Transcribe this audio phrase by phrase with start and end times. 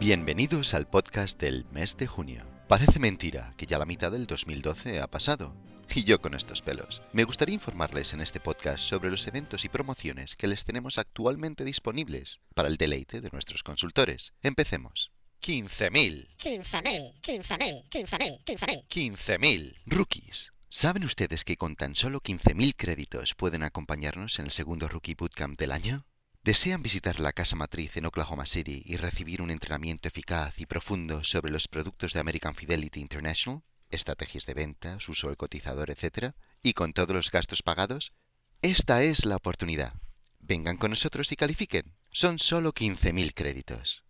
[0.00, 2.46] Bienvenidos al podcast del mes de junio.
[2.68, 5.54] Parece mentira que ya la mitad del 2012 ha pasado.
[5.94, 7.02] Y yo con estos pelos.
[7.12, 11.64] Me gustaría informarles en este podcast sobre los eventos y promociones que les tenemos actualmente
[11.64, 14.32] disponibles para el deleite de nuestros consultores.
[14.42, 15.10] Empecemos.
[15.42, 16.28] 15.000.
[16.38, 18.86] 15.000, 15.000, 15.000, 15.000.
[18.88, 19.74] 15.000.
[19.84, 20.50] Rookies.
[20.70, 25.58] ¿Saben ustedes que con tan solo 15.000 créditos pueden acompañarnos en el segundo Rookie Bootcamp
[25.58, 26.06] del año?
[26.42, 31.22] ¿Desean visitar la casa matriz en Oklahoma City y recibir un entrenamiento eficaz y profundo
[31.22, 33.62] sobre los productos de American Fidelity International?
[33.90, 36.32] Estrategias de venta, uso del cotizador, etc.
[36.62, 38.14] ¿Y con todos los gastos pagados?
[38.62, 39.92] Esta es la oportunidad.
[40.38, 41.94] Vengan con nosotros y califiquen.
[42.10, 44.02] Son solo 15.000 créditos.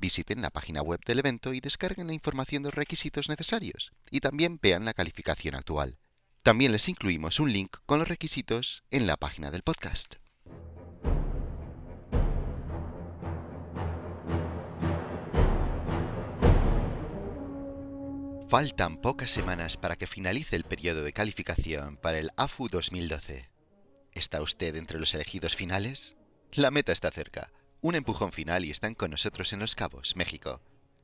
[0.00, 3.92] Visiten la página web del evento y descarguen la información de los requisitos necesarios.
[4.10, 5.98] Y también vean la calificación actual.
[6.42, 10.16] También les incluimos un link con los requisitos en la página del podcast.
[18.48, 23.50] Faltan pocas semanas para que finalice el periodo de calificación para el AFU 2012.
[24.12, 26.14] ¿Está usted entre los elegidos finales?
[26.52, 27.50] La meta está cerca.
[27.80, 30.60] Un empujón final y están con nosotros en Los Cabos, México.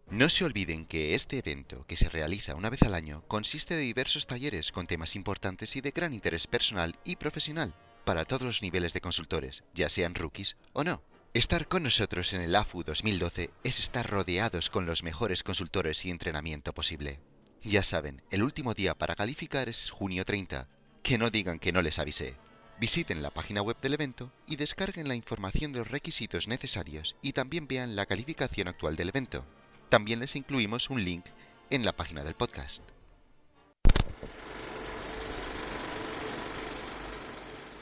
[0.09, 3.83] No se olviden que este evento, que se realiza una vez al año, consiste de
[3.83, 8.63] diversos talleres con temas importantes y de gran interés personal y profesional para todos los
[8.63, 11.03] niveles de consultores, ya sean rookies o no.
[11.35, 16.11] Estar con nosotros en el AFU 2012 es estar rodeados con los mejores consultores y
[16.11, 17.21] entrenamiento posible.
[17.65, 20.67] Ya saben, el último día para calificar es junio 30.
[21.03, 22.37] Que no digan que no les avisé.
[22.81, 27.33] Visiten la página web del evento y descarguen la información de los requisitos necesarios y
[27.33, 29.45] también vean la calificación actual del evento.
[29.89, 31.27] También les incluimos un link
[31.71, 32.83] en la página del podcast.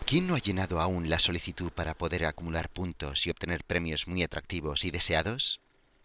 [0.04, 4.22] ¿Quién no ha llenado aún la solicitud para poder acumular puntos y obtener premios muy
[4.22, 5.60] atractivos y deseados?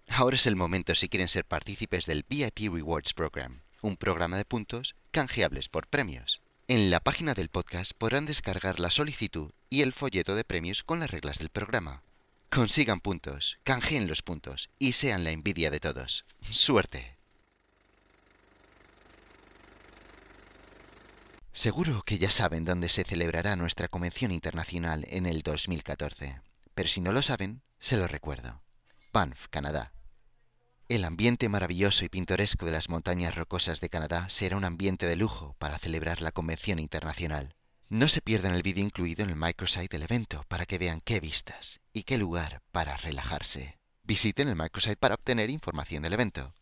[0.07, 4.45] Ahora es el momento si quieren ser partícipes del VIP Rewards Program, un programa de
[4.45, 6.41] puntos canjeables por premios.
[6.67, 10.99] En la página del podcast podrán descargar la solicitud y el folleto de premios con
[10.99, 12.01] las reglas del programa.
[12.49, 16.25] Consigan puntos, canjeen los puntos y sean la envidia de todos.
[16.41, 17.17] ¡Suerte!
[21.53, 26.41] Seguro que ya saben dónde se celebrará nuestra convención internacional en el 2014,
[26.73, 28.61] pero si no lo saben, se lo recuerdo.
[29.13, 29.93] Banff, Canadá.
[30.95, 35.17] El ambiente maravilloso y pintoresco de las montañas rocosas de Canadá será un ambiente de
[35.17, 37.53] lujo para celebrar la convención internacional.
[37.89, 41.19] No se pierdan el vídeo incluido en el microsite del evento para que vean qué
[41.19, 43.77] vistas y qué lugar para relajarse.
[44.03, 46.53] Visiten el microsite para obtener información del evento.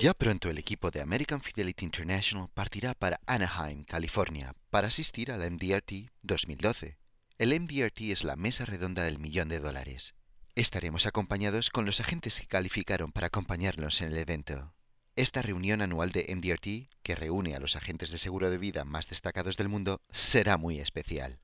[0.00, 5.50] Ya pronto el equipo de American Fidelity International partirá para Anaheim, California, para asistir al
[5.50, 6.96] MDRT 2012.
[7.36, 10.14] El MDRT es la mesa redonda del millón de dólares.
[10.56, 14.72] Estaremos acompañados con los agentes que calificaron para acompañarnos en el evento.
[15.14, 19.06] Esta reunión anual de MDRT, que reúne a los agentes de seguro de vida más
[19.06, 21.40] destacados del mundo, será muy especial.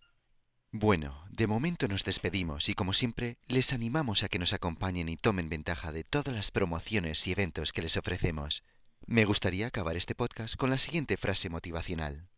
[0.70, 5.18] Bueno, de momento nos despedimos y como siempre les animamos a que nos acompañen y
[5.18, 8.64] tomen ventaja de todas las promociones y eventos que les ofrecemos.
[9.06, 12.30] Me gustaría acabar este podcast con la siguiente frase motivacional.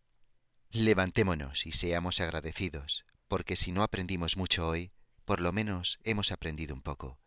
[0.73, 4.91] Levantémonos y seamos agradecidos, porque si no aprendimos mucho hoy,
[5.25, 7.19] por lo menos hemos aprendido un poco.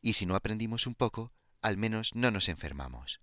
[0.00, 3.20] Y si no aprendimos un poco, al menos no nos enfermamos.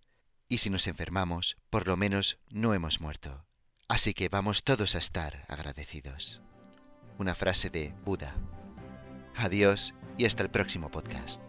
[0.48, 3.46] Y si nos enfermamos, por lo menos no hemos muerto.
[3.88, 6.42] Así que vamos todos a estar agradecidos
[7.18, 8.36] una frase de Buda.
[9.36, 11.42] Adiós y hasta el próximo podcast.